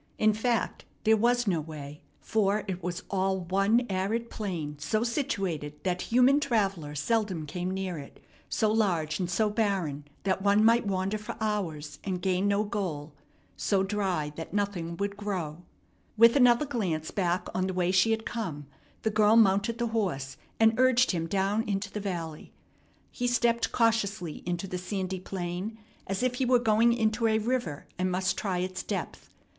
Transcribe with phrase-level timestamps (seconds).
[0.17, 5.75] In fact, there was no way, for it was all one arid plain so situated
[5.83, 8.19] that human traveller seldom came near it,
[8.49, 13.13] so large and so barren that one might wander for hours and gain no goal,
[13.55, 15.61] so dry that nothing would grow.
[16.17, 18.65] With another glance back on the way she had come,
[19.03, 22.51] the girl mounted the horse and urged him down into the valley.
[23.11, 25.77] He stepped cautiously into the sandy plain,
[26.07, 29.29] as if he were going into a river and must try its depth.